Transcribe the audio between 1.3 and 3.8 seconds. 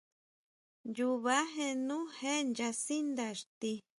jénú je nyasíndá ixti.